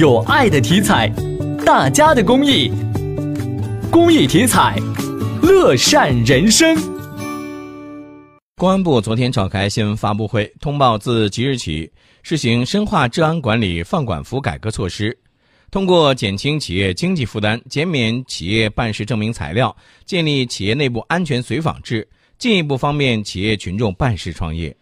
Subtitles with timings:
[0.00, 1.12] 有爱的体彩，
[1.62, 2.72] 大家的公益，
[3.90, 4.74] 公益体彩，
[5.42, 6.74] 乐善人生。
[8.56, 11.92] 公安部昨天召开新闻发布会，通报自即日起
[12.22, 15.14] 实行深化治安管理放管服改革措施，
[15.70, 19.76] 通过减轻企业经济负担、减免企业办事证明材料、
[20.06, 22.08] 建立企业内部安全随访制，
[22.38, 24.74] 进一步方便企业群众办事创业。